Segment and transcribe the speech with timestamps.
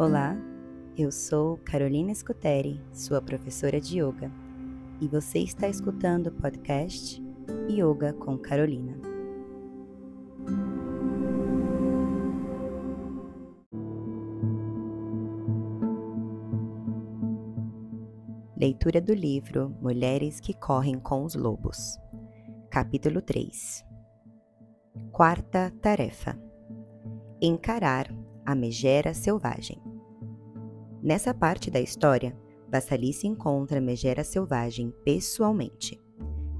[0.00, 0.34] Olá,
[0.96, 4.32] eu sou Carolina Scuteri, sua professora de yoga,
[4.98, 7.22] e você está escutando o podcast
[7.68, 8.96] Yoga com Carolina.
[18.56, 21.98] Leitura do livro Mulheres que Correm com os Lobos,
[22.70, 23.84] capítulo 3
[25.12, 26.38] Quarta tarefa:
[27.38, 28.10] Encarar
[28.46, 29.89] a megera selvagem.
[31.02, 32.36] Nessa parte da história,
[32.70, 35.98] Vassalice encontra megera selvagem pessoalmente.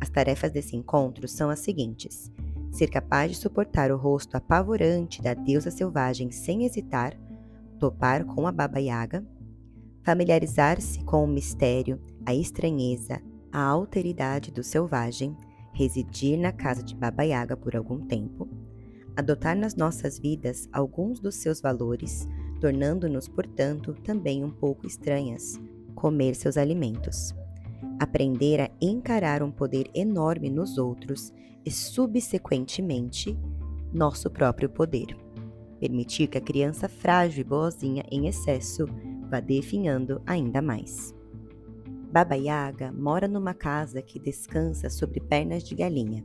[0.00, 2.32] As tarefas desse encontro são as seguintes:
[2.72, 7.14] ser capaz de suportar o rosto apavorante da deusa selvagem sem hesitar,
[7.78, 9.22] topar com a Baba Yaga,
[10.02, 13.20] familiarizar-se com o mistério, a estranheza,
[13.52, 15.36] a alteridade do selvagem,
[15.74, 18.48] residir na casa de Baba Yaga por algum tempo,
[19.14, 22.26] adotar nas nossas vidas alguns dos seus valores,
[22.60, 25.60] tornando-nos, portanto, também um pouco estranhas,
[25.94, 27.34] comer seus alimentos.
[27.98, 31.32] Aprender a encarar um poder enorme nos outros
[31.64, 33.38] e, subsequentemente,
[33.92, 35.16] nosso próprio poder.
[35.78, 38.86] Permitir que a criança frágil e boazinha em excesso
[39.30, 41.14] vá definhando ainda mais.
[42.12, 46.24] Baba Yaga mora numa casa que descansa sobre pernas de galinha.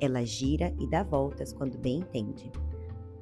[0.00, 2.52] Ela gira e dá voltas quando bem entende.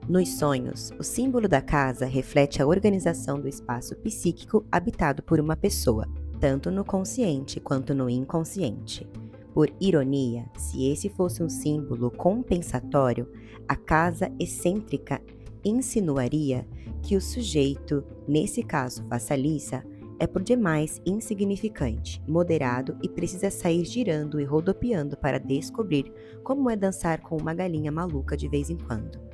[0.08, 5.55] Nos sonhos, o símbolo da casa reflete a organização do espaço psíquico habitado por uma
[5.55, 6.09] pessoa,
[6.41, 9.09] tanto no consciente quanto no inconsciente.
[9.55, 13.31] Por ironia, se esse fosse um símbolo compensatório,
[13.69, 15.22] a casa excêntrica
[15.64, 16.66] insinuaria
[17.00, 19.84] que o sujeito, nesse caso vassaliça,
[20.19, 26.75] é por demais insignificante, moderado e precisa sair girando e rodopiando para descobrir como é
[26.75, 29.31] dançar com uma galinha maluca de vez em quando.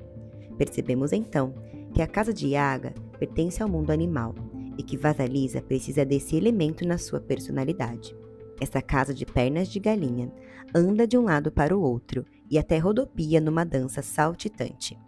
[0.59, 1.55] Percebemos então
[1.95, 4.35] que a casa de Yaga pertence ao mundo animal
[4.77, 8.15] e que Vasalisa precisa desse elemento na sua personalidade.
[8.61, 10.33] Essa casa de pernas de galinha
[10.75, 14.99] anda de um lado para o outro e até rodopia numa dança saltitante.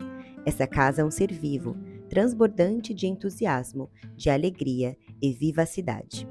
[0.47, 1.77] Essa casa é um ser vivo,
[2.09, 6.28] transbordante de entusiasmo, de alegria e vivacidade.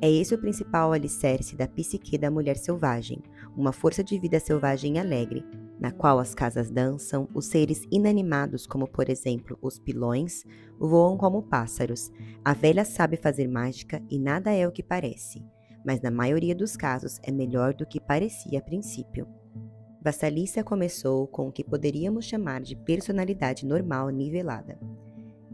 [0.00, 3.20] É esse o principal alicerce da psique da mulher selvagem,
[3.56, 5.44] uma força de vida selvagem alegre,
[5.80, 10.44] na qual as casas dançam, os seres inanimados, como por exemplo os pilões,
[10.78, 12.10] voam como pássaros.
[12.44, 15.44] A velha sabe fazer mágica e nada é o que parece,
[15.84, 19.26] mas na maioria dos casos é melhor do que parecia a princípio.
[20.02, 24.78] Vassalícia começou com o que poderíamos chamar de personalidade normal nivelada.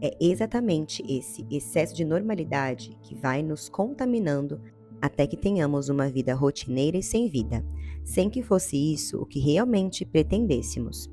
[0.01, 4.61] É exatamente esse excesso de normalidade que vai nos contaminando
[5.05, 7.63] até que tenhamos uma vida rotineira e sem vida,
[8.03, 11.09] sem que fosse isso o que realmente pretendêssemos.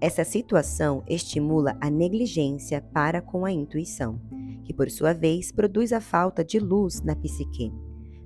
[0.00, 4.20] Essa situação estimula a negligência para com a intuição,
[4.64, 7.72] que por sua vez produz a falta de luz na psique.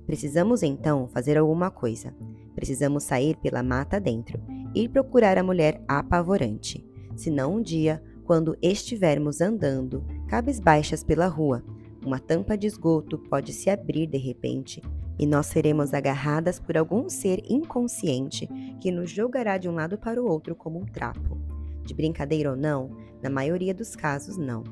[0.05, 2.15] Precisamos então fazer alguma coisa.
[2.53, 4.39] Precisamos sair pela mata dentro,
[4.73, 6.85] ir procurar a mulher apavorante.
[7.15, 11.63] Senão um dia quando estivermos andando cabisbaixas pela rua.
[12.05, 14.81] Uma tampa de esgoto pode se abrir de repente
[15.17, 18.47] e nós seremos agarradas por algum ser inconsciente
[18.79, 21.37] que nos jogará de um lado para o outro como um trapo.
[21.83, 22.89] De brincadeira ou não,
[23.21, 24.63] na maioria dos casos, não.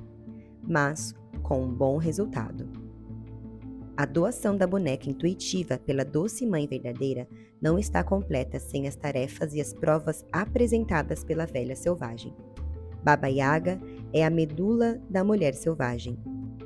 [0.62, 2.68] Mas com um bom resultado.
[3.96, 7.28] A doação da boneca intuitiva pela doce mãe verdadeira
[7.62, 12.34] não está completa sem as tarefas e as provas apresentadas pela velha selvagem.
[13.04, 13.80] Baba Yaga
[14.12, 16.18] é a medula da mulher selvagem.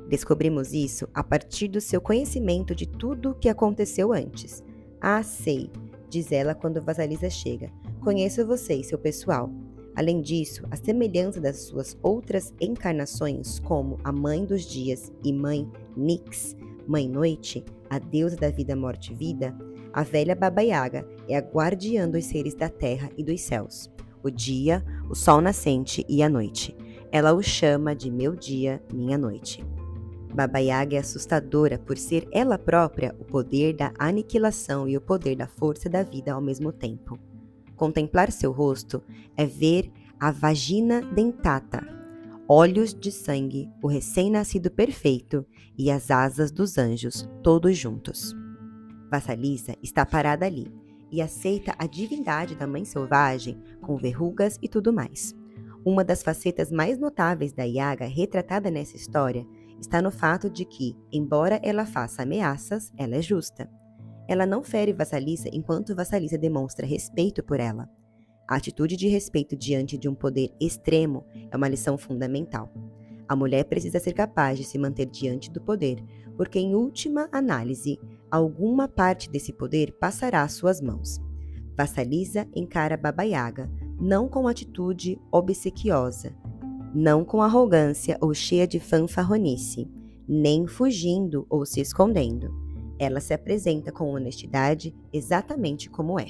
[0.08, 4.64] Descobrimos isso a partir do seu conhecimento de tudo o que aconteceu antes.
[5.00, 5.70] Ah, sei,
[6.08, 7.70] diz ela quando Vasalisa chega.
[8.00, 9.50] Conheço você e seu pessoal.
[9.94, 15.68] Além disso, a semelhança das suas outras encarnações, como a Mãe dos Dias e Mãe
[15.96, 19.56] Nix, Mãe Noite, a deusa da vida, morte e vida,
[19.92, 23.90] a velha Baba Yaga é a guardiã dos seres da terra e dos céus
[24.22, 26.76] o dia, o sol nascente e a noite.
[27.10, 29.64] Ela o chama de meu dia, minha noite.
[30.34, 35.36] Baba Yaga é assustadora por ser ela própria o poder da aniquilação e o poder
[35.36, 37.18] da força da vida ao mesmo tempo.
[37.76, 39.02] Contemplar seu rosto
[39.36, 41.86] é ver a vagina dentata,
[42.48, 45.46] olhos de sangue, o recém-nascido perfeito
[45.76, 48.34] e as asas dos anjos, todos juntos.
[49.10, 50.70] Vassalisa está parada ali,
[51.10, 55.34] e aceita a divindade da mãe selvagem, com verrugas e tudo mais.
[55.84, 59.46] Uma das facetas mais notáveis da Yaga retratada nessa história
[59.80, 63.70] está no fato de que, embora ela faça ameaças, ela é justa.
[64.28, 67.88] Ela não fere Vassalissa enquanto Vassalissa demonstra respeito por ela.
[68.48, 72.72] A atitude de respeito diante de um poder extremo é uma lição fundamental.
[73.28, 76.02] A mulher precisa ser capaz de se manter diante do poder,
[76.36, 77.98] porque, em última análise,
[78.30, 81.20] alguma parte desse poder passará às suas mãos.
[81.76, 83.70] Vassalisa encara Baba Yaga,
[84.00, 86.34] não com atitude obsequiosa,
[86.94, 89.90] não com arrogância ou cheia de fanfarronice,
[90.26, 92.52] nem fugindo ou se escondendo.
[92.98, 96.26] Ela se apresenta com honestidade exatamente como é.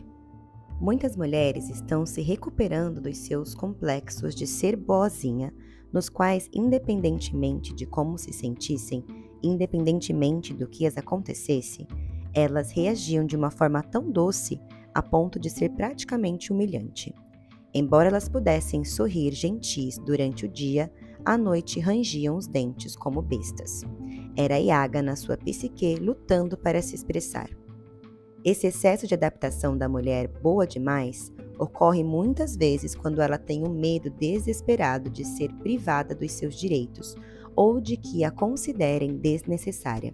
[0.80, 5.52] Muitas mulheres estão se recuperando dos seus complexos de ser boazinha,
[5.92, 9.04] nos quais, independentemente de como se sentissem,
[9.42, 11.86] independentemente do que as acontecesse,
[12.34, 14.60] elas reagiam de uma forma tão doce
[14.94, 17.14] a ponto de ser praticamente humilhante.
[17.78, 20.92] Embora elas pudessem sorrir gentis durante o dia,
[21.24, 23.82] à noite rangiam os dentes como bestas.
[24.36, 27.48] Era Iaga na sua psique lutando para se expressar.
[28.44, 33.70] Esse excesso de adaptação da mulher boa demais ocorre muitas vezes quando ela tem um
[33.72, 37.14] medo desesperado de ser privada dos seus direitos
[37.54, 40.12] ou de que a considerem desnecessária.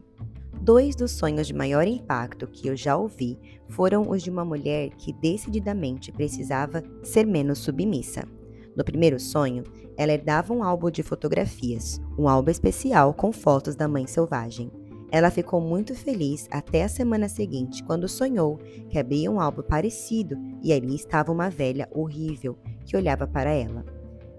[0.64, 3.38] Dois dos sonhos de maior impacto que eu já ouvi
[3.68, 8.26] foram os de uma mulher que decididamente precisava ser menos submissa.
[8.74, 9.62] No primeiro sonho,
[9.94, 14.72] ela herdava um álbum de fotografias, um álbum especial com fotos da mãe selvagem.
[15.12, 18.56] Ela ficou muito feliz até a semana seguinte, quando sonhou
[18.88, 22.56] que abria um álbum parecido e ali estava uma velha horrível
[22.86, 23.84] que olhava para ela.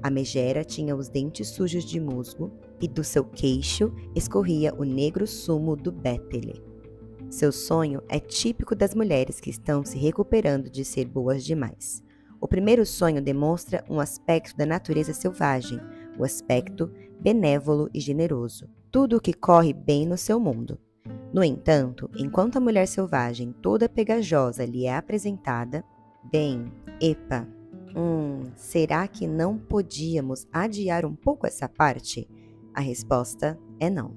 [0.06, 5.26] A megera tinha os dentes sujos de musgo e do seu queixo escorria o negro
[5.26, 6.62] sumo do bétele.
[7.28, 12.04] Seu sonho é típico das mulheres que estão se recuperando de ser boas demais.
[12.40, 15.80] O primeiro sonho demonstra um aspecto da natureza selvagem,
[16.20, 20.78] o aspecto benévolo e generoso, tudo o que corre bem no seu mundo.
[21.34, 25.84] No entanto, enquanto a mulher selvagem toda pegajosa lhe é apresentada,
[26.32, 27.48] bem, epa,
[27.96, 32.30] hum, será que não podíamos adiar um pouco essa parte?
[32.74, 34.14] A resposta é não.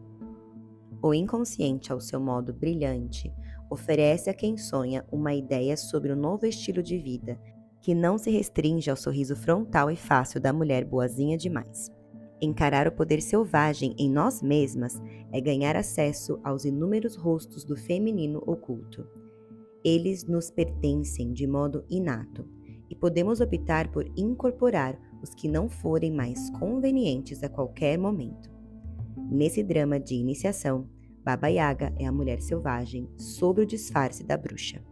[1.01, 3.33] O inconsciente, ao seu modo brilhante,
[3.71, 7.41] oferece a quem sonha uma ideia sobre um novo estilo de vida
[7.81, 11.93] que não se restringe ao sorriso frontal e fácil da mulher boazinha demais.
[12.41, 15.01] Encarar o poder selvagem em nós mesmas
[15.33, 19.07] é ganhar acesso aos inúmeros rostos do feminino oculto.
[19.85, 22.58] Eles nos pertencem de modo inato
[22.91, 28.51] e podemos optar por incorporar os que não forem mais convenientes a qualquer momento.
[29.31, 30.89] Nesse drama de iniciação,
[31.25, 34.83] Baba Yaga é a mulher selvagem sob o disfarce da bruxa.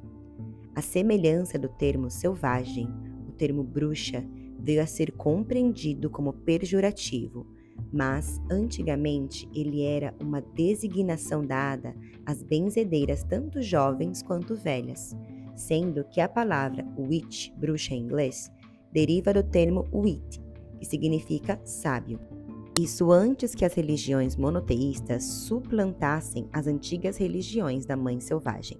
[0.74, 2.88] A semelhança do termo selvagem,
[3.26, 4.22] o termo bruxa,
[4.58, 7.46] veio a ser compreendido como pejorativo,
[7.92, 11.94] mas antigamente ele era uma designação dada
[12.26, 15.16] às benzedeiras tanto jovens quanto velhas,
[15.56, 18.50] sendo que a palavra witch, bruxa em inglês,
[18.92, 20.40] deriva do termo wit,
[20.78, 22.20] que significa sábio.
[22.78, 28.78] Isso antes que as religiões monoteístas suplantassem as antigas religiões da mãe selvagem.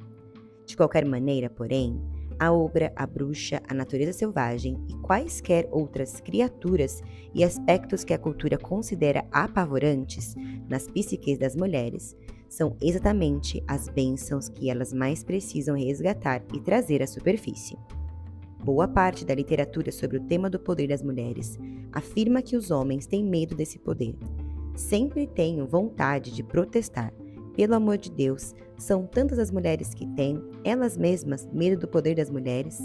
[0.67, 1.99] De qualquer maneira, porém,
[2.39, 7.03] a obra, a bruxa, a natureza selvagem e quaisquer outras criaturas
[7.35, 10.35] e aspectos que a cultura considera apavorantes
[10.69, 12.15] nas psiques das mulheres
[12.49, 17.77] são exatamente as bênçãos que elas mais precisam resgatar e trazer à superfície.
[18.63, 21.59] Boa parte da literatura sobre o tema do poder das mulheres
[21.93, 24.17] afirma que os homens têm medo desse poder.
[24.75, 27.13] Sempre tenho vontade de protestar.
[27.55, 32.15] Pelo amor de Deus, são tantas as mulheres que têm, elas mesmas, medo do poder
[32.15, 32.79] das mulheres?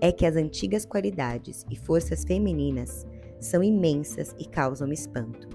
[0.00, 3.06] É que as antigas qualidades e forças femininas
[3.40, 5.48] são imensas e causam espanto.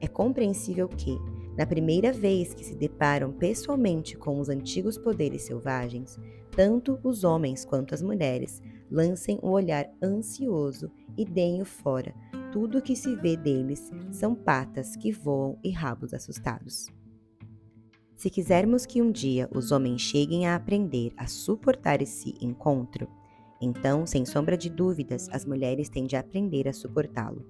[0.00, 1.16] É compreensível que,
[1.56, 6.18] na primeira vez que se deparam pessoalmente com os antigos poderes selvagens,
[6.50, 12.14] tanto os homens quanto as mulheres lancem um olhar ansioso e deem-o fora.
[12.52, 16.86] Tudo o que se vê deles são patas que voam e rabos assustados.
[18.14, 23.08] Se quisermos que um dia os homens cheguem a aprender a suportar esse encontro,
[23.60, 27.46] então, sem sombra de dúvidas, as mulheres têm de aprender a suportá-lo.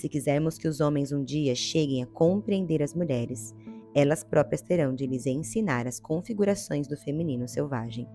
[0.00, 3.54] Se quisermos que os homens um dia cheguem a compreender as mulheres,
[3.94, 8.08] elas próprias terão de lhes ensinar as configurações do feminino selvagem.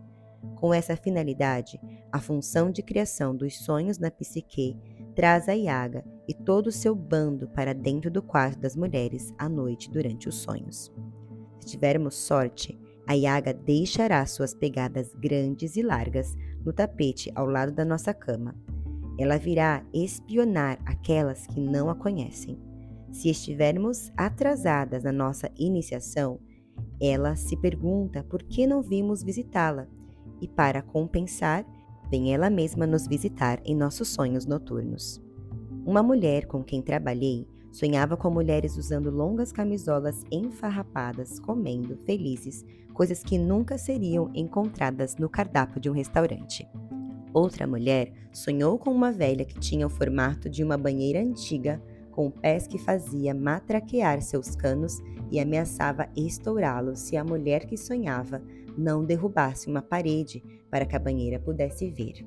[0.56, 1.80] Com essa finalidade,
[2.12, 4.76] a função de criação dos sonhos na psique
[5.14, 9.48] traz a Iaga e todo o seu bando para dentro do quarto das mulheres à
[9.48, 10.92] noite durante os sonhos.
[11.60, 12.76] Se tivermos sorte,
[13.06, 18.56] a Iaga deixará suas pegadas grandes e largas no tapete ao lado da nossa cama.
[19.18, 22.58] Ela virá espionar aquelas que não a conhecem.
[23.12, 26.40] Se estivermos atrasadas na nossa iniciação,
[27.02, 29.88] ela se pergunta por que não vimos visitá-la
[30.42, 31.66] e, para compensar,
[32.10, 35.22] vem ela mesma nos visitar em nossos sonhos noturnos.
[35.86, 43.22] Uma mulher com quem trabalhei Sonhava com mulheres usando longas camisolas enfarrapadas, comendo, felizes, coisas
[43.22, 46.66] que nunca seriam encontradas no cardápio de um restaurante.
[47.36, 52.32] Outra mulher sonhou com uma velha que tinha o formato de uma banheira antiga, com
[52.32, 58.42] pés que fazia matraquear seus canos e ameaçava estourá-los se a mulher que sonhava
[58.78, 62.26] não derrubasse uma parede para que a banheira pudesse ver.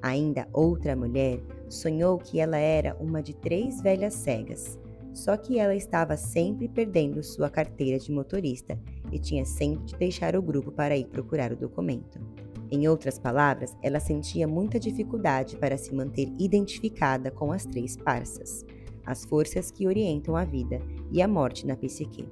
[0.00, 4.78] Ainda outra mulher sonhou que ela era uma de três velhas cegas,
[5.12, 8.78] só que ela estava sempre perdendo sua carteira de motorista
[9.10, 12.20] e tinha sempre de deixar o grupo para ir procurar o documento.
[12.70, 18.64] Em outras palavras, ela sentia muita dificuldade para se manter identificada com as três parças,
[19.06, 22.28] as forças que orientam a vida e a morte na psique.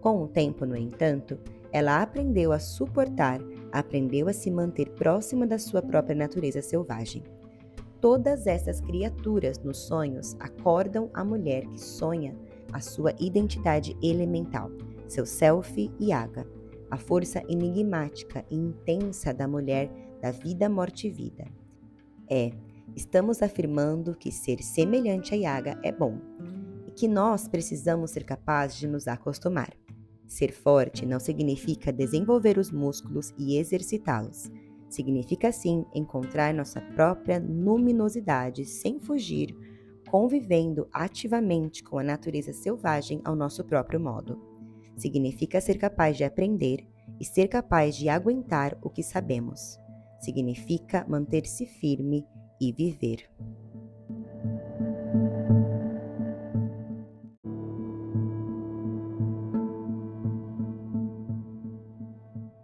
[0.00, 1.36] Com o tempo, no entanto,
[1.72, 3.40] ela aprendeu a suportar,
[3.72, 7.24] aprendeu a se manter próxima da sua própria natureza selvagem.
[8.00, 12.36] Todas essas criaturas nos sonhos acordam a mulher que sonha
[12.72, 14.70] a sua identidade elemental,
[15.08, 16.46] seu self e aga,
[16.90, 19.90] a força enigmática e intensa da mulher
[20.20, 21.46] da vida, morte e vida.
[22.30, 22.50] É,
[22.94, 26.18] estamos afirmando que ser semelhante a Yaga é bom
[26.86, 29.72] e que nós precisamos ser capazes de nos acostumar.
[30.26, 34.50] Ser forte não significa desenvolver os músculos e exercitá-los.
[34.88, 39.54] Significa sim encontrar nossa própria luminosidade sem fugir,
[40.08, 44.55] convivendo ativamente com a natureza selvagem ao nosso próprio modo.
[44.96, 46.86] Significa ser capaz de aprender
[47.20, 49.78] e ser capaz de aguentar o que sabemos.
[50.18, 52.26] Significa manter-se firme
[52.60, 53.28] e viver.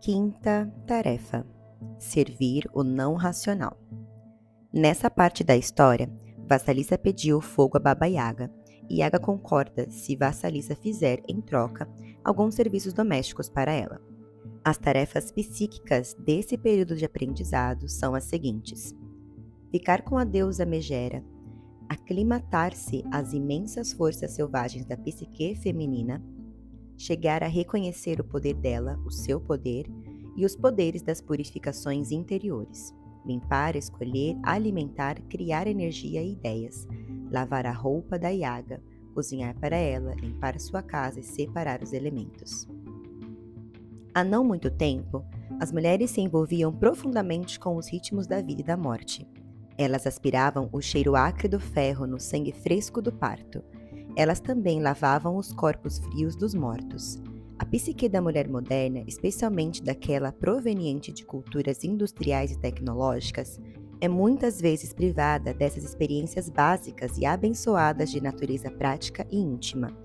[0.01, 1.47] Quinta tarefa:
[1.99, 3.77] servir o não racional.
[4.73, 6.11] Nessa parte da história,
[6.49, 8.51] Vassalissa pediu fogo a Baba Yaga,
[8.91, 11.89] e Yaga concorda se Vassalissa fizer, em troca,
[12.25, 14.01] alguns serviços domésticos para ela.
[14.65, 18.95] As tarefas psíquicas desse período de aprendizado são as seguintes:
[19.71, 21.25] ficar com a deusa Megera,
[21.89, 26.23] aclimatar-se às imensas forças selvagens da psique feminina,
[26.97, 29.87] chegar a reconhecer o poder dela, o seu poder,
[30.37, 32.95] e os poderes das purificações interiores.
[33.25, 36.87] Limpar, escolher, alimentar, criar energia e ideias.
[37.31, 42.67] Lavar a roupa da Yaga, cozinhar para ela, limpar sua casa e separar os elementos.
[44.15, 45.25] Há não muito tempo,
[45.61, 49.27] as mulheres se envolviam profundamente com os ritmos da vida e da morte.
[49.79, 53.63] Elas aspiravam o cheiro acre do ferro no sangue fresco do parto
[54.17, 57.21] elas também lavavam os corpos frios dos mortos.
[57.59, 63.59] A psique da mulher moderna, especialmente daquela proveniente de culturas industriais e tecnológicas,
[64.03, 69.97] é muitas vezes privada dessas experiências básicas e abençoadas de natureza prática e íntima.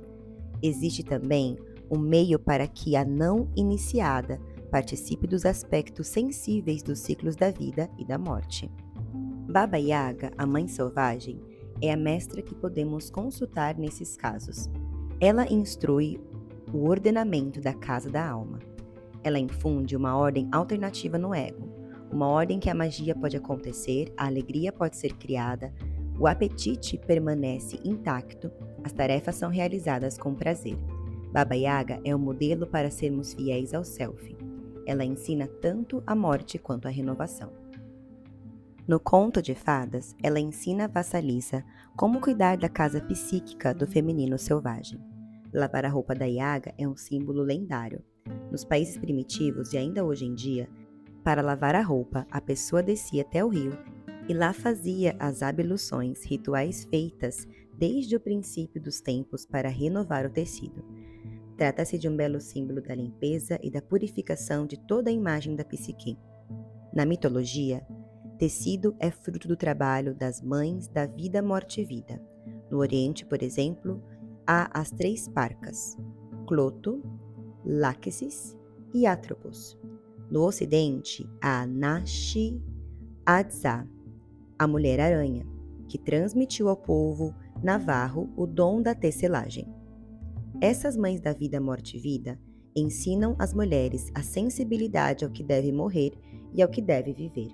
[0.62, 1.58] Existe também
[1.90, 4.40] um meio para que a não iniciada
[4.70, 8.70] participe dos aspectos sensíveis dos ciclos da vida e da morte.
[9.50, 11.42] Baba Yaga, a mãe selvagem,
[11.82, 14.70] é a mestra que podemos consultar nesses casos.
[15.20, 16.22] Ela instrui
[16.72, 18.60] o ordenamento da casa da alma.
[19.24, 21.67] Ela infunde uma ordem alternativa no ego,
[22.12, 25.74] uma ordem que a magia pode acontecer, a alegria pode ser criada,
[26.20, 28.52] o apetite permanece intacto,
[28.84, 30.78] as tarefas são realizadas com prazer.
[31.32, 34.36] Baba Yaga é o modelo para sermos fiéis ao self.
[34.86, 37.52] Ela ensina tanto a morte quanto a renovação.
[38.88, 41.64] No conto de fadas, ela ensina a vassalissa
[41.96, 45.00] como cuidar da casa psíquica do feminino selvagem.
[45.54, 48.02] Lavar a roupa da Yaga é um símbolo lendário.
[48.50, 50.70] Nos países primitivos e ainda hoje em dia,
[51.28, 53.78] para lavar a roupa, a pessoa descia até o rio
[54.30, 57.46] e lá fazia as abluções, rituais feitas
[57.78, 60.82] desde o princípio dos tempos para renovar o tecido.
[61.58, 65.66] Trata-se de um belo símbolo da limpeza e da purificação de toda a imagem da
[65.66, 66.18] psique.
[66.94, 67.86] Na mitologia,
[68.40, 72.22] Tecido é fruto do trabalho das mães da vida, morte e vida.
[72.72, 74.02] No Oriente, por exemplo,
[74.48, 75.98] há as três parcas:
[76.48, 77.04] Cloto,
[77.66, 78.56] Láquesis
[78.94, 79.78] e Atropos.
[80.30, 82.62] No Ocidente, há Nashi
[83.26, 83.88] Adza,
[84.58, 85.46] a mulher-aranha,
[85.88, 89.68] que transmitiu ao povo navarro o dom da tecelagem.
[90.62, 92.40] Essas mães da vida, morte e vida
[92.76, 96.12] ensinam às mulheres a sensibilidade ao que deve morrer
[96.54, 97.50] e ao que deve viver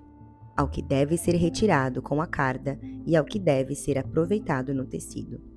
[0.56, 4.86] ao que deve ser retirado com a carda e ao que deve ser aproveitado no
[4.86, 5.52] tecido.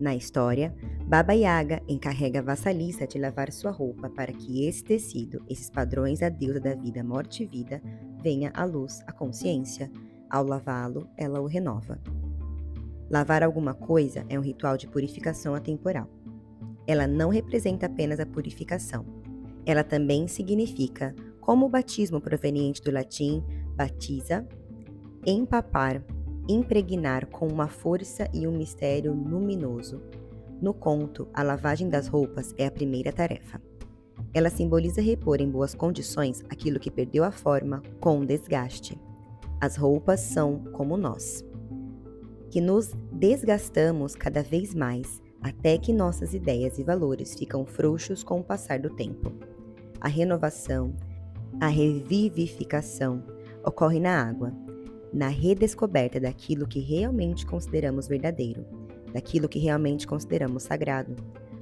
[0.00, 0.74] Na história,
[1.06, 6.20] Baba Yaga encarrega a vassalissa de lavar sua roupa para que esse tecido, esses padrões
[6.20, 7.82] da deusa da vida, morte e vida,
[8.22, 9.90] venha à luz, à consciência.
[10.30, 12.00] Ao lavá-lo, ela o renova.
[13.10, 16.08] Lavar alguma coisa é um ritual de purificação atemporal.
[16.86, 19.04] Ela não representa apenas a purificação.
[19.66, 23.44] Ela também significa, como o batismo proveniente do latim
[23.76, 24.48] batiza,
[25.26, 26.02] empapar,
[26.48, 30.00] impregnar com uma força e um mistério luminoso.
[30.60, 33.60] No conto, a lavagem das roupas é a primeira tarefa.
[34.32, 38.98] Ela simboliza repor em boas condições aquilo que perdeu a forma com desgaste.
[39.60, 41.44] As roupas são como nós
[42.50, 48.40] que nos desgastamos cada vez mais até que nossas ideias e valores ficam frouxos com
[48.40, 49.32] o passar do tempo.
[50.00, 50.94] A renovação,
[51.60, 53.22] a revivificação
[53.64, 54.52] ocorre na água,
[55.12, 58.64] na redescoberta daquilo que realmente consideramos verdadeiro,
[59.12, 61.16] daquilo que realmente consideramos sagrado.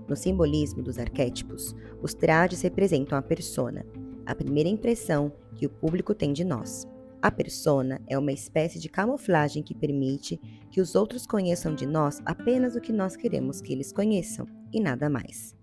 [0.06, 3.84] No simbolismo dos arquétipos, os trajes representam a persona,
[4.24, 6.86] a primeira impressão que o público tem de nós.
[7.20, 10.40] A persona é uma espécie de camuflagem que permite
[10.70, 14.80] que os outros conheçam de nós apenas o que nós queremos que eles conheçam e
[14.80, 15.54] nada mais.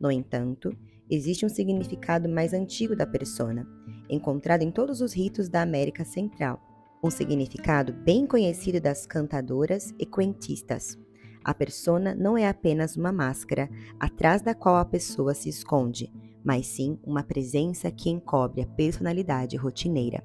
[0.00, 0.76] No entanto,
[1.08, 3.66] existe um significado mais antigo da persona,
[4.10, 6.60] encontrado em todos os ritos da América Central,
[7.04, 10.98] um significado bem conhecido das cantadoras e cuentistas.
[11.44, 13.68] A persona não é apenas uma máscara
[14.00, 16.10] atrás da qual a pessoa se esconde,
[16.42, 20.24] mas sim uma presença que encobre a personalidade rotineira.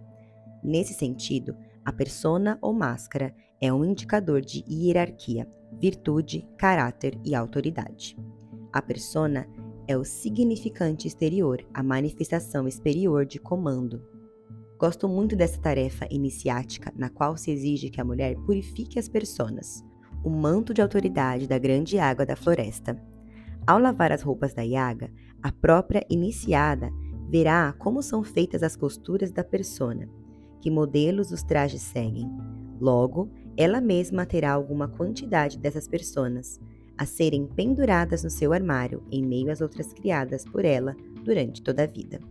[0.63, 5.45] Nesse sentido, a persona ou máscara é um indicador de hierarquia,
[5.77, 8.17] virtude, caráter e autoridade.
[8.71, 9.45] A persona
[9.85, 14.01] é o significante exterior, a manifestação exterior de comando.
[14.79, 19.83] Gosto muito dessa tarefa iniciática na qual se exige que a mulher purifique as personas,
[20.23, 22.97] o manto de autoridade da grande água da floresta.
[23.67, 25.11] Ao lavar as roupas da Yaga,
[25.43, 26.89] a própria iniciada
[27.29, 30.07] verá como são feitas as costuras da persona
[30.61, 32.31] que modelos os trajes seguem.
[32.79, 36.57] Logo, ela mesma terá alguma quantidade dessas personas
[36.97, 41.83] a serem penduradas no seu armário em meio às outras criadas por ela durante toda
[41.83, 42.21] a vida.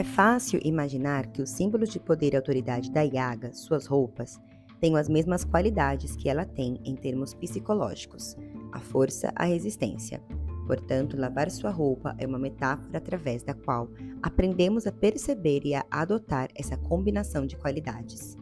[0.00, 4.40] É fácil imaginar que os símbolos de poder e autoridade da Yaga, suas roupas,
[4.80, 8.34] tenham as mesmas qualidades que ela tem em termos psicológicos:
[8.72, 10.22] a força, a resistência,
[10.66, 13.90] Portanto, lavar sua roupa é uma metáfora através da qual
[14.22, 18.38] aprendemos a perceber e a adotar essa combinação de qualidades,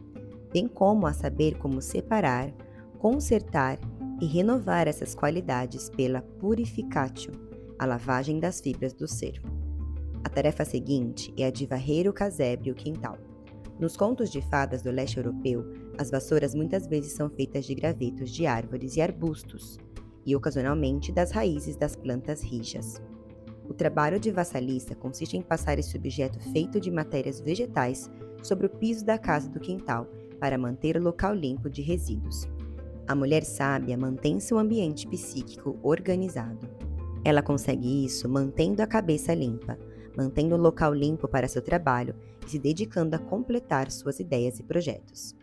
[0.53, 2.53] bem como a saber como separar,
[2.99, 3.77] consertar
[4.21, 7.33] e renovar essas qualidades pela purificatio,
[7.77, 9.41] a lavagem das fibras do ser.
[10.23, 13.17] A tarefa seguinte é a de varrer o casebre e o quintal.
[13.79, 15.65] Nos contos de fadas do leste europeu,
[15.97, 19.77] as vassouras muitas vezes são feitas de gravetos de árvores e arbustos,
[20.25, 23.01] e ocasionalmente das raízes das plantas rijas.
[23.69, 28.09] O trabalho de vassalista consiste em passar esse objeto feito de matérias vegetais
[28.43, 30.07] sobre o piso da casa do quintal
[30.39, 32.47] para manter o local limpo de resíduos.
[33.07, 36.67] A mulher sábia mantém seu ambiente psíquico organizado.
[37.23, 39.77] Ela consegue isso mantendo a cabeça limpa,
[40.15, 44.63] mantendo o local limpo para seu trabalho e se dedicando a completar suas ideias e
[44.63, 45.35] projetos.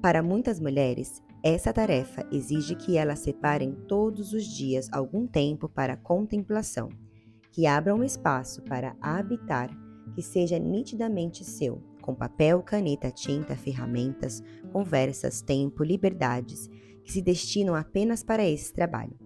[0.00, 5.96] Para muitas mulheres, essa tarefa exige que elas separem todos os dias algum tempo para
[5.96, 6.88] contemplação,
[7.50, 9.70] que abram um espaço para habitar
[10.10, 16.68] que seja nitidamente seu, com papel, caneta, tinta, ferramentas, conversas, tempo, liberdades,
[17.02, 19.16] que se destinam apenas para esse trabalho.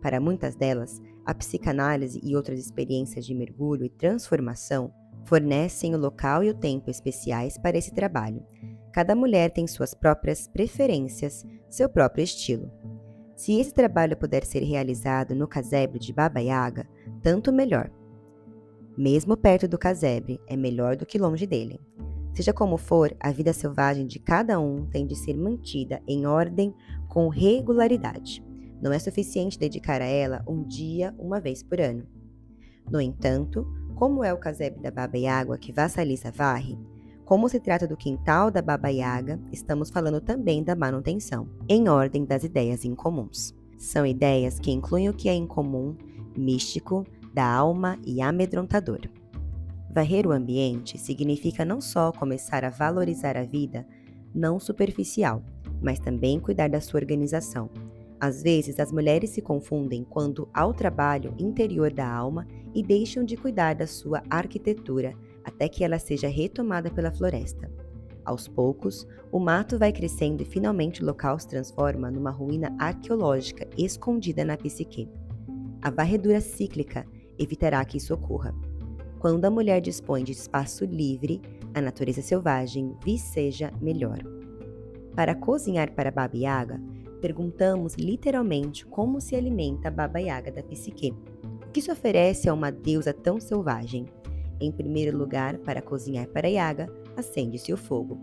[0.00, 4.92] Para muitas delas, a psicanálise e outras experiências de mergulho e transformação
[5.24, 8.44] fornecem o local e o tempo especiais para esse trabalho,
[8.92, 12.70] Cada mulher tem suas próprias preferências, seu próprio estilo.
[13.34, 16.86] Se esse trabalho puder ser realizado no casebre de Baba Yaga,
[17.22, 17.90] tanto melhor.
[18.96, 21.80] Mesmo perto do casebre, é melhor do que longe dele.
[22.34, 26.74] Seja como for, a vida selvagem de cada um tem de ser mantida em ordem
[27.08, 28.44] com regularidade.
[28.82, 32.04] Não é suficiente dedicar a ela um dia, uma vez por ano.
[32.90, 33.64] No entanto,
[33.94, 36.76] como é o casebre da Baba Yaga que vassaliza varre,
[37.24, 42.24] como se trata do quintal da Baba Yaga, estamos falando também da manutenção, em ordem
[42.24, 43.54] das ideias incomuns.
[43.78, 45.96] São ideias que incluem o que é incomum,
[46.36, 49.00] místico, da alma e amedrontador.
[49.94, 53.86] Varrer o ambiente significa não só começar a valorizar a vida
[54.34, 55.42] não superficial,
[55.80, 57.70] mas também cuidar da sua organização.
[58.22, 63.36] Às vezes, as mulheres se confundem quanto ao trabalho interior da alma e deixam de
[63.36, 67.68] cuidar da sua arquitetura até que ela seja retomada pela floresta.
[68.24, 73.68] Aos poucos, o mato vai crescendo e finalmente o local se transforma numa ruína arqueológica
[73.76, 75.10] escondida na psique.
[75.82, 77.04] A varredura cíclica
[77.36, 78.54] evitará que isso ocorra.
[79.18, 81.42] Quando a mulher dispõe de espaço livre,
[81.74, 84.20] a natureza selvagem viceja melhor.
[85.16, 86.80] Para cozinhar para Baba Yaga,
[87.22, 91.14] perguntamos literalmente como se alimenta a Baba Yaga da psique.
[91.64, 94.06] O que se oferece a uma deusa tão selvagem?
[94.60, 98.18] Em primeiro lugar, para cozinhar para Yaga, acende-se o fogo.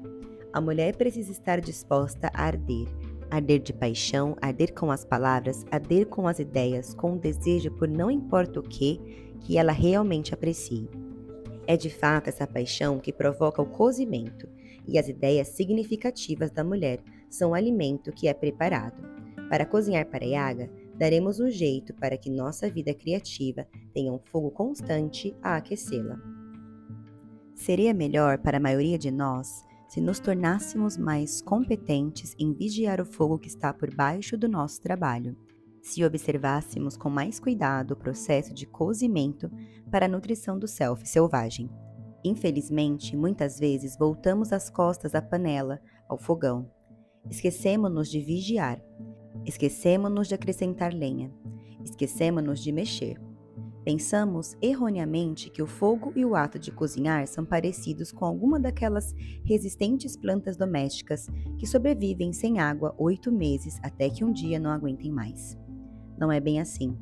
[0.52, 2.88] A mulher precisa estar disposta a arder,
[3.32, 7.88] arder de paixão, arder com as palavras, arder com as ideias, com o desejo por
[7.88, 9.00] não importa o que,
[9.40, 10.90] que ela realmente aprecie.
[11.66, 14.50] É de fato essa paixão que provoca o cozimento,
[14.86, 17.00] e as ideias significativas da mulher
[17.30, 19.02] são o alimento que é preparado.
[19.50, 24.52] Para cozinhar para Yaga, daremos um jeito para que nossa vida criativa tenha um fogo
[24.52, 26.20] constante a aquecê-la.
[27.56, 33.06] Seria melhor para a maioria de nós se nos tornássemos mais competentes em vigiar o
[33.06, 35.36] fogo que está por baixo do nosso trabalho,
[35.82, 39.50] se observássemos com mais cuidado o processo de cozimento
[39.90, 41.70] para a nutrição do self selvagem.
[42.24, 46.70] Infelizmente, muitas vezes voltamos as costas à panela, ao fogão.
[47.28, 48.80] Esquecemos-nos de vigiar.
[49.46, 51.32] Esquecemos-nos de acrescentar lenha.
[51.84, 53.20] Esquecemos-nos de mexer.
[53.84, 59.16] Pensamos erroneamente que o fogo e o ato de cozinhar são parecidos com alguma daquelas
[59.44, 61.28] resistentes plantas domésticas
[61.58, 65.58] que sobrevivem sem água oito meses até que um dia não aguentem mais.
[66.20, 66.96] Não é bem assim.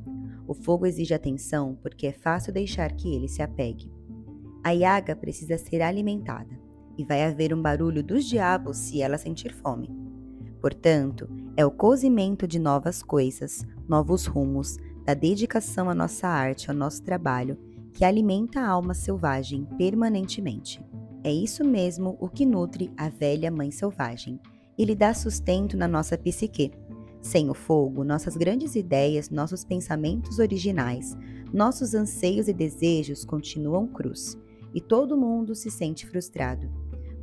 [0.46, 3.92] O fogo exige atenção porque é fácil deixar que ele se apegue.
[4.64, 6.58] A Yaga precisa ser alimentada
[6.96, 10.07] e vai haver um barulho dos diabos se ela sentir fome.
[10.60, 16.76] Portanto, é o cozimento de novas coisas, novos rumos, da dedicação à nossa arte, ao
[16.76, 17.56] nosso trabalho,
[17.92, 20.84] que alimenta a alma selvagem permanentemente.
[21.24, 24.38] É isso mesmo o que nutre a velha mãe selvagem
[24.76, 26.70] e lhe dá sustento na nossa psique.
[27.20, 31.16] Sem o fogo, nossas grandes ideias, nossos pensamentos originais,
[31.52, 34.38] nossos anseios e desejos continuam cruz
[34.72, 36.70] e todo mundo se sente frustrado.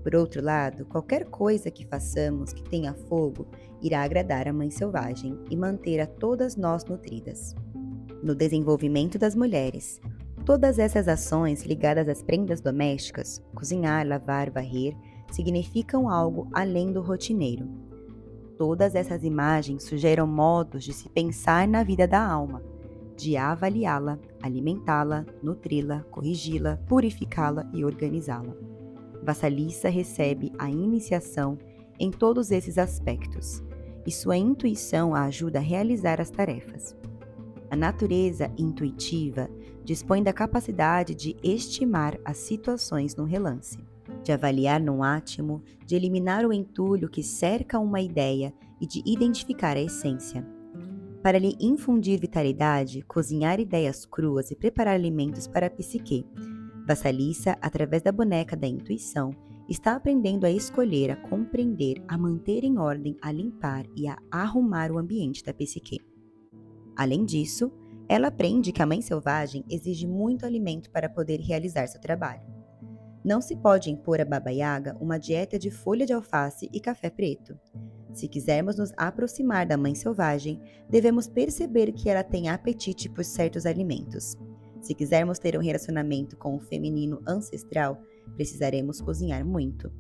[0.06, 3.48] Por outro lado, qualquer coisa que façamos que tenha fogo
[3.82, 7.56] irá agradar a mãe selvagem e manter a todas nós nutridas.
[8.22, 10.00] No desenvolvimento das mulheres,
[10.46, 14.96] todas essas ações ligadas às prendas domésticas, cozinhar, lavar, varrer,
[15.32, 17.68] significam algo além do rotineiro.
[18.60, 22.62] Todas essas imagens sugeram modos de se pensar na vida da alma
[23.18, 28.75] de avaliá-la, alimentá-la, nutri-la, corrigi-la, purificá-la e organizá-la.
[29.26, 31.58] Vassalissa recebe a iniciação
[32.00, 33.64] em todos esses aspectos
[34.06, 36.96] e sua intuição a ajuda a realizar as tarefas.
[37.72, 39.50] A natureza intuitiva
[39.84, 43.80] dispõe da capacidade de estimar as situações no relance,
[44.24, 49.76] de avaliar no átimo, de eliminar o entulho que cerca uma ideia e de identificar
[49.76, 50.46] a essência.
[51.24, 56.24] Para lhe infundir vitalidade, cozinhar ideias cruas e preparar alimentos para a psique.
[56.86, 59.32] Vassalissa, através da boneca da intuição,
[59.68, 64.92] está aprendendo a escolher, a compreender, a manter em ordem, a limpar e a arrumar
[64.92, 66.00] o ambiente da psique.
[66.96, 67.72] Além disso,
[68.08, 72.44] ela aprende que a mãe selvagem exige muito alimento para poder realizar seu trabalho.
[73.24, 77.10] Não se pode impor a Baba Yaga uma dieta de folha de alface e café
[77.10, 77.58] preto.
[78.14, 83.66] Se quisermos nos aproximar da mãe selvagem, devemos perceber que ela tem apetite por certos
[83.66, 84.38] alimentos.
[84.86, 88.00] Se quisermos ter um relacionamento com o feminino ancestral,
[88.36, 89.92] precisaremos cozinhar muito.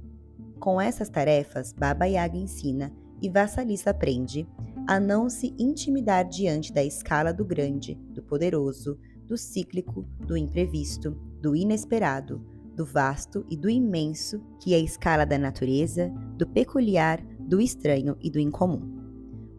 [0.60, 4.48] Com essas tarefas, Baba Yaga ensina e Vassalissa aprende
[4.88, 11.17] a não se intimidar diante da escala do grande, do poderoso, do cíclico, do imprevisto,
[11.41, 12.45] do inesperado,
[12.76, 18.15] do vasto e do imenso, que é a escala da natureza, do peculiar, do estranho
[18.21, 18.94] e do incomum.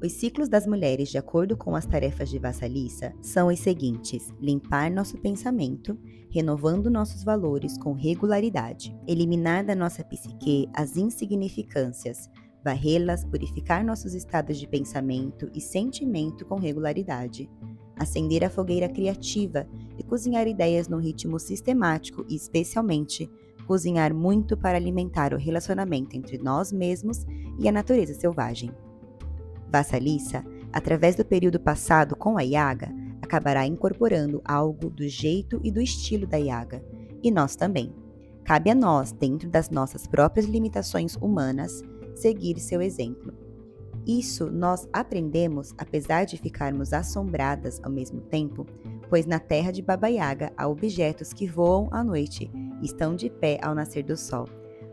[0.02, 4.90] Os ciclos das mulheres, de acordo com as tarefas de Vassalissa, são os seguintes: limpar
[4.90, 12.28] nosso pensamento, renovando nossos valores com regularidade, eliminar da nossa psique as insignificâncias,
[12.62, 17.48] varrê-las, purificar nossos estados de pensamento e sentimento com regularidade,
[17.98, 19.66] acender a fogueira criativa
[19.98, 23.30] e cozinhar ideias num ritmo sistemático e, especialmente,
[23.66, 27.24] cozinhar muito para alimentar o relacionamento entre nós mesmos
[27.58, 28.70] e a natureza selvagem.
[29.70, 35.80] Vassalissa, através do período passado com a Yaga, acabará incorporando algo do jeito e do
[35.80, 36.84] estilo da Yaga,
[37.22, 37.94] e nós também.
[38.44, 41.82] Cabe a nós, dentro das nossas próprias limitações humanas,
[42.14, 43.34] seguir seu exemplo.
[44.06, 48.64] Isso nós aprendemos apesar de ficarmos assombradas ao mesmo tempo,
[49.08, 52.48] pois na terra de Baba Yaga há objetos que voam à noite
[52.80, 54.46] e estão de pé ao nascer do sol,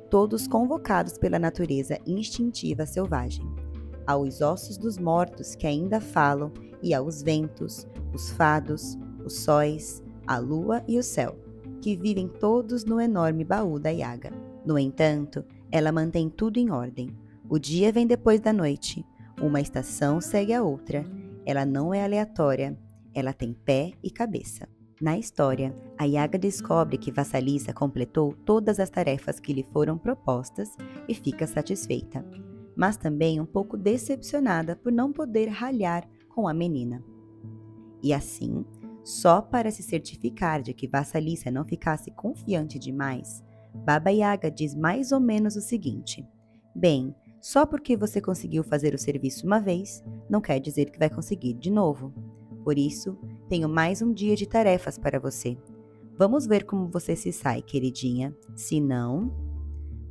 [0.10, 3.63] todos convocados pela natureza instintiva selvagem.
[4.06, 9.38] Há os ossos dos mortos que ainda falam e há os ventos, os fados, os
[9.38, 11.38] sóis, a lua e o céu,
[11.82, 14.32] que vivem todos no enorme baú da Yaga.
[14.66, 17.16] No entanto, ela mantém tudo em ordem
[17.50, 19.06] o dia vem depois da noite.
[19.40, 21.06] Uma estação segue a outra.
[21.46, 22.76] Ela não é aleatória,
[23.14, 24.68] ela tem pé e cabeça.
[25.02, 30.70] Na história, a Yaga descobre que Vassalissa completou todas as tarefas que lhe foram propostas
[31.08, 32.26] e fica satisfeita,
[32.76, 37.04] mas também um pouco decepcionada por não poder ralhar com a menina.
[38.02, 38.66] E assim,
[39.04, 43.44] só para se certificar de que Vassalissa não ficasse confiante demais,
[43.86, 46.26] Baba Yaga diz mais ou menos o seguinte:
[46.76, 51.10] Bem, só porque você conseguiu fazer o serviço uma vez, não quer dizer que vai
[51.10, 52.14] conseguir de novo.
[52.64, 53.18] Por isso,
[53.50, 55.58] tenho mais um dia de tarefas para você.
[56.18, 58.34] Vamos ver como você se sai, queridinha.
[58.56, 59.32] Se não,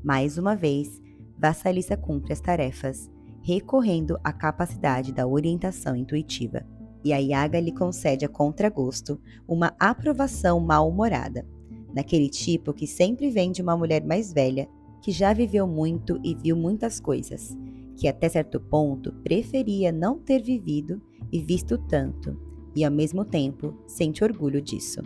[0.04, 1.00] mais uma vez,
[1.42, 3.10] Vassalissa cumpre as tarefas,
[3.42, 6.64] recorrendo à capacidade da orientação intuitiva.
[7.04, 11.44] E a Yaga lhe concede a contragosto uma aprovação mal-humorada,
[11.92, 14.68] naquele tipo que sempre vem de uma mulher mais velha,
[15.02, 17.58] que já viveu muito e viu muitas coisas,
[17.96, 21.02] que até certo ponto preferia não ter vivido
[21.32, 22.40] e visto tanto,
[22.72, 25.02] e ao mesmo tempo sente orgulho disso.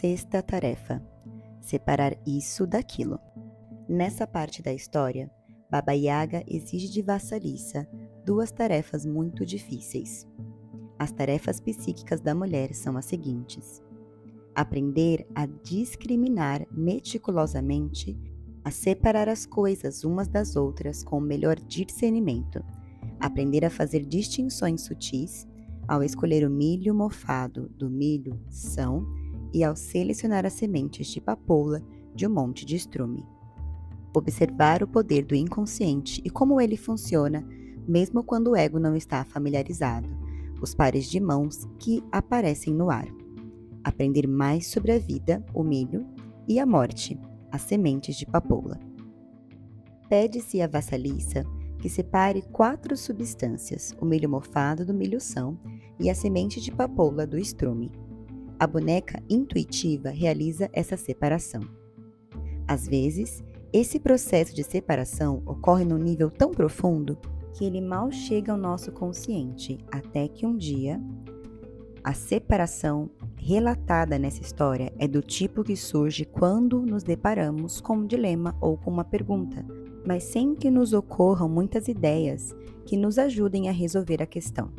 [0.00, 1.02] Sexta tarefa:
[1.60, 3.20] separar isso daquilo.
[3.86, 5.30] Nessa parte da história,
[5.70, 7.86] Baba Yaga exige de Vassalissa
[8.24, 10.26] duas tarefas muito difíceis.
[10.98, 13.82] As tarefas psíquicas da mulher são as seguintes:
[14.54, 18.18] aprender a discriminar meticulosamente,
[18.64, 22.64] a separar as coisas umas das outras com o melhor discernimento,
[23.20, 25.46] aprender a fazer distinções sutis
[25.86, 29.19] ao escolher o milho mofado do milho são
[29.52, 31.82] e ao selecionar as sementes de papoula
[32.14, 33.24] de um monte de estrume.
[34.14, 37.46] Observar o poder do inconsciente e como ele funciona,
[37.86, 40.08] mesmo quando o ego não está familiarizado,
[40.60, 43.06] os pares de mãos que aparecem no ar
[43.84, 46.06] aprender mais sobre a vida, o milho,
[46.48, 47.18] e a morte,
[47.50, 48.78] as sementes de papoula.
[50.08, 51.44] Pede-se à vassaliça
[51.78, 55.58] que separe quatro substâncias, o milho mofado do milho são
[55.98, 57.90] e a semente de papoula do estrume.
[58.60, 61.62] A boneca intuitiva realiza essa separação.
[62.68, 63.42] Às vezes,
[63.72, 67.16] esse processo de separação ocorre num nível tão profundo
[67.54, 71.00] que ele mal chega ao nosso consciente, até que um dia
[72.04, 78.06] a separação relatada nessa história é do tipo que surge quando nos deparamos com um
[78.06, 79.64] dilema ou com uma pergunta,
[80.06, 84.70] mas sem que nos ocorram muitas ideias que nos ajudem a resolver a questão.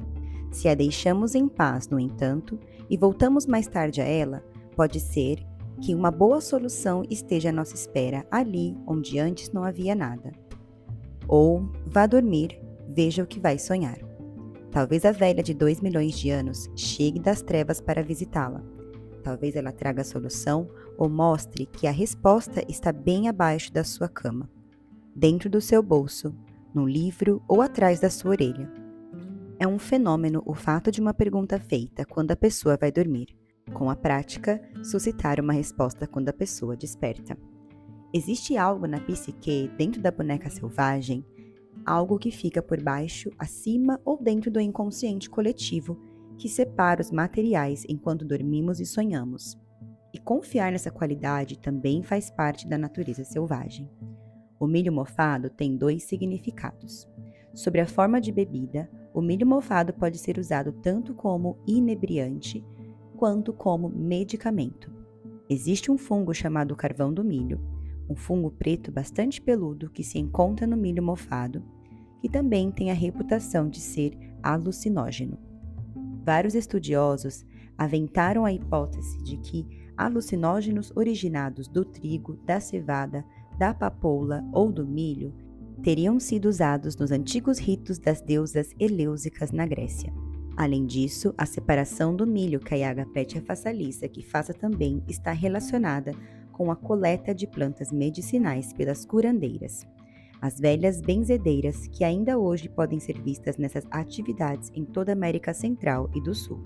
[0.52, 2.60] Se a deixamos em paz, no entanto,
[2.92, 4.44] e voltamos mais tarde a ela,
[4.76, 5.40] pode ser
[5.82, 10.34] que uma boa solução esteja à nossa espera ali onde antes não havia nada.
[11.26, 13.98] Ou vá dormir, veja o que vai sonhar.
[14.72, 18.62] Talvez a velha de dois milhões de anos chegue das trevas para visitá-la.
[19.24, 24.10] Talvez ela traga a solução ou mostre que a resposta está bem abaixo da sua
[24.10, 24.50] cama,
[25.16, 26.36] dentro do seu bolso,
[26.74, 28.81] no livro ou atrás da sua orelha.
[29.62, 33.28] É um fenômeno o fato de uma pergunta feita quando a pessoa vai dormir,
[33.72, 37.38] com a prática, suscitar uma resposta quando a pessoa desperta.
[38.12, 41.24] Existe algo na psique dentro da boneca selvagem
[41.86, 45.96] algo que fica por baixo, acima ou dentro do inconsciente coletivo
[46.40, 49.56] que separa os materiais enquanto dormimos e sonhamos.
[50.12, 53.88] E confiar nessa qualidade também faz parte da natureza selvagem.
[54.60, 57.08] O milho mofado tem dois significados.
[57.54, 62.64] Sobre a forma de bebida, o milho mofado pode ser usado tanto como inebriante
[63.18, 64.92] quanto como medicamento.
[65.50, 67.60] Existe um fungo chamado carvão do milho,
[68.10, 71.64] um fungo preto bastante peludo que se encontra no milho mofado,
[72.22, 75.38] que também tem a reputação de ser alucinógeno.
[76.24, 77.46] Vários estudiosos
[77.78, 83.26] aventaram a hipótese de que alucinógenos originados do trigo, da cevada,
[83.58, 85.34] da papoula ou do milho
[85.82, 90.14] teriam sido usados nos antigos ritos das deusas elêusicas na Grécia.
[90.56, 95.04] Além disso, a separação do milho que a Yaga pede a Fassalissa que faça também
[95.08, 96.14] está relacionada
[96.52, 99.88] com a coleta de plantas medicinais pelas curandeiras,
[100.42, 105.54] as velhas benzedeiras que ainda hoje podem ser vistas nessas atividades em toda a América
[105.54, 106.62] Central e do Sul.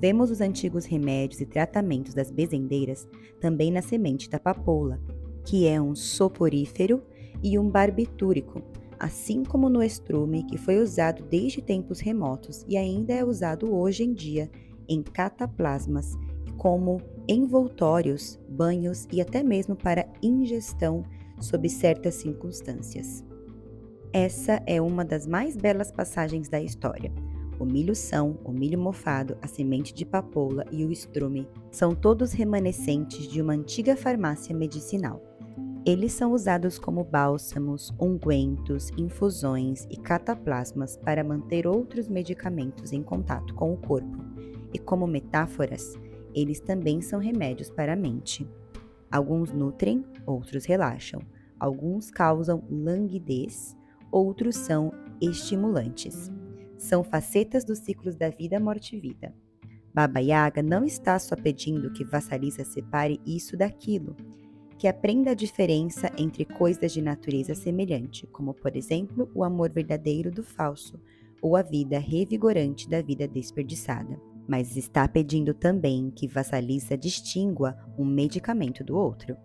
[0.00, 3.08] Vemos os antigos remédios e tratamentos das bezendeiras
[3.40, 5.00] também na semente da papoula,
[5.44, 7.02] que é um soporífero
[7.42, 8.62] e um barbitúrico,
[8.98, 14.04] assim como no estrume, que foi usado desde tempos remotos e ainda é usado hoje
[14.04, 14.50] em dia
[14.88, 16.16] em cataplasmas
[16.56, 21.04] como envoltórios, banhos e até mesmo para ingestão
[21.40, 23.24] sob certas circunstâncias.
[24.12, 27.12] Essa é uma das mais belas passagens da história.
[27.60, 33.26] o milho-são, o milho mofado, a semente de papoula e o estrume são todos remanescentes
[33.26, 35.27] de uma antiga farmácia medicinal.
[35.88, 43.54] Eles são usados como bálsamos, ungüentos, infusões e cataplasmas para manter outros medicamentos em contato
[43.54, 44.18] com o corpo,
[44.70, 45.94] e como metáforas,
[46.34, 48.46] eles também são remédios para a mente.
[49.10, 51.22] Alguns nutrem, outros relaxam.
[51.58, 53.74] Alguns causam languidez,
[54.12, 56.30] outros são estimulantes.
[56.76, 59.34] São facetas dos ciclos da vida, morte e vida.
[59.94, 64.14] Baba Yaga não está só pedindo que Vassalisa separe isso daquilo,
[64.78, 70.30] que aprenda a diferença entre coisas de natureza semelhante, como por exemplo o amor verdadeiro
[70.30, 71.00] do falso,
[71.42, 78.04] ou a vida revigorante da vida desperdiçada mas está pedindo também que Vassalisa distingua um
[78.06, 79.36] medicamento do outro.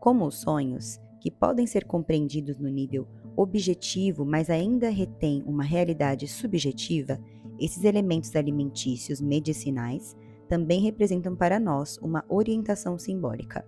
[0.00, 6.26] Como os sonhos, que podem ser compreendidos no nível objetivo, mas ainda retêm uma realidade
[6.26, 7.20] subjetiva,
[7.60, 10.16] esses elementos alimentícios medicinais
[10.48, 13.64] também representam para nós uma orientação simbólica.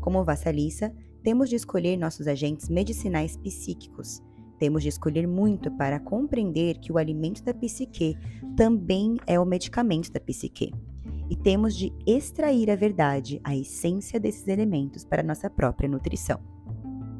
[0.00, 0.92] Como Vassalissa,
[1.22, 4.22] temos de escolher nossos agentes medicinais psíquicos,
[4.58, 8.16] temos de escolher muito para compreender que o alimento da psique
[8.56, 10.72] também é o medicamento da psique.
[11.28, 16.40] E temos de extrair a verdade, a essência desses elementos para nossa própria nutrição.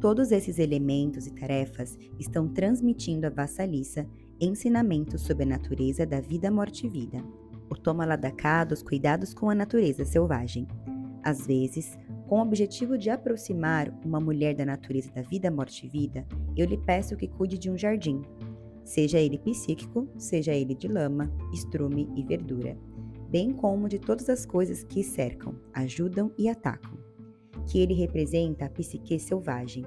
[0.00, 4.06] Todos esses elementos e tarefas estão transmitindo a vassalissa
[4.40, 7.24] ensinamentos sobre a natureza da vida, morte e vida.
[7.70, 10.68] O toma lá da cá dos cuidados com a natureza selvagem.
[11.22, 11.98] Às vezes,
[12.34, 16.66] com o objetivo de aproximar uma mulher da natureza da vida, morte e vida, eu
[16.66, 18.22] lhe peço que cuide de um jardim,
[18.82, 22.76] seja ele psíquico, seja ele de lama, estrume e verdura,
[23.30, 26.98] bem como de todas as coisas que cercam, ajudam e atacam.
[27.68, 29.86] Que ele representa a psique selvagem.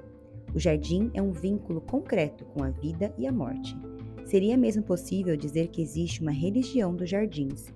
[0.54, 3.76] O jardim é um vínculo concreto com a vida e a morte.
[4.24, 7.66] Seria mesmo possível dizer que existe uma religião dos jardins,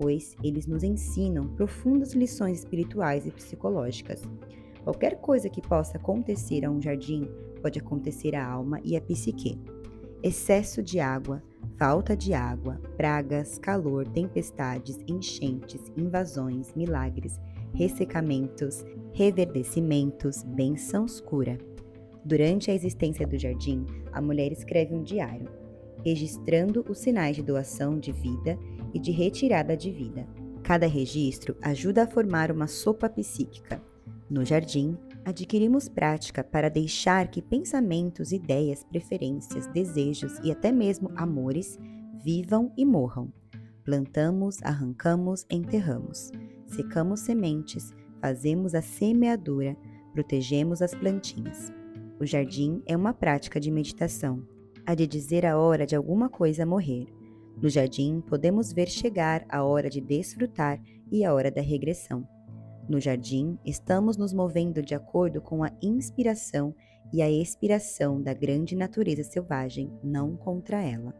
[0.00, 4.22] pois eles nos ensinam profundas lições espirituais e psicológicas.
[4.82, 7.28] Qualquer coisa que possa acontecer a um jardim
[7.60, 9.60] pode acontecer à alma e à psique.
[10.22, 11.42] Excesso de água,
[11.76, 17.38] falta de água, pragas, calor, tempestades, enchentes, invasões, milagres,
[17.74, 18.82] ressecamentos,
[19.12, 21.58] reverdecimentos, bençãos cura.
[22.24, 25.48] Durante a existência do jardim, a mulher escreve um diário,
[26.02, 28.58] registrando os sinais de doação de vida
[28.94, 30.26] e de retirada de vida.
[30.62, 33.82] Cada registro ajuda a formar uma sopa psíquica.
[34.28, 41.78] No jardim, adquirimos prática para deixar que pensamentos, ideias, preferências, desejos e até mesmo amores
[42.22, 43.32] vivam e morram.
[43.84, 46.30] Plantamos, arrancamos, enterramos.
[46.66, 49.76] Secamos sementes, fazemos a semeadura,
[50.12, 51.72] protegemos as plantinhas.
[52.20, 54.46] O jardim é uma prática de meditação,
[54.86, 57.06] a de dizer a hora de alguma coisa morrer.
[57.62, 60.80] No jardim, podemos ver chegar a hora de desfrutar
[61.12, 62.26] e a hora da regressão.
[62.88, 66.74] No jardim, estamos nos movendo de acordo com a inspiração
[67.12, 71.14] e a expiração da grande natureza selvagem, não contra ela.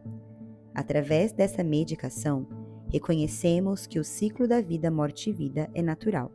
[0.73, 2.47] Através dessa medicação,
[2.89, 6.31] reconhecemos que o ciclo da vida, morte e vida é natural.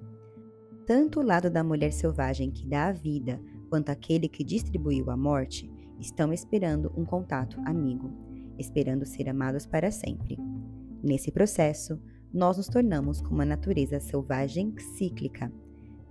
[0.87, 5.17] Tanto o lado da mulher selvagem que dá a vida, quanto aquele que distribuiu a
[5.17, 8.26] morte, estão esperando um contato amigo
[8.59, 10.39] esperando ser amados para sempre.
[11.03, 12.01] Nesse processo,
[12.33, 15.53] nós nos tornamos como a natureza selvagem cíclica.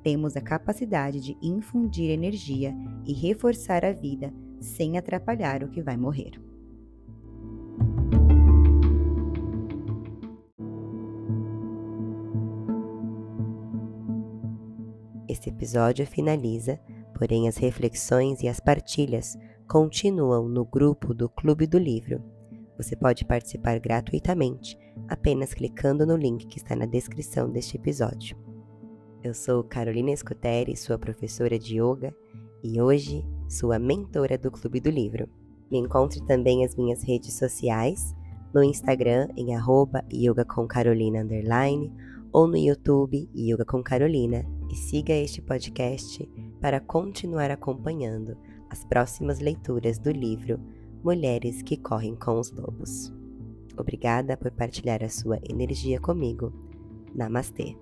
[0.02, 2.74] Temos a capacidade de infundir energia
[3.06, 6.32] e reforçar a vida sem atrapalhar o que vai morrer.
[15.28, 16.80] Este episódio finaliza,
[17.14, 22.35] porém as reflexões e as partilhas continuam no grupo do Clube do Livro.
[22.78, 28.38] Você pode participar gratuitamente apenas clicando no link que está na descrição deste episódio.
[29.24, 32.14] Eu sou Carolina Scuteri, sua professora de yoga
[32.64, 35.30] e hoje sua mentora do Clube do Livro.
[35.72, 38.14] Me encontre também as minhas redes sociais,
[38.54, 41.92] no Instagram em arroba yoga com Carolina underline,
[42.32, 48.38] ou no YouTube Yoga com Carolina e siga este podcast para continuar acompanhando
[48.70, 50.60] as próximas leituras do livro
[51.06, 53.14] Mulheres que Correm com os Lobos.
[53.78, 56.52] Obrigada por partilhar a sua energia comigo.
[57.14, 57.78] Namastê!